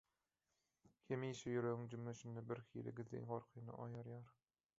[1.09, 4.35] hemişe ýüregiň jümmüşinde birhili gizlin gorkyny oýarýar.